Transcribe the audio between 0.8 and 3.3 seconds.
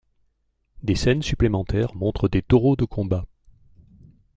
Des scènes supplémentaires montrent des taureaux de combat.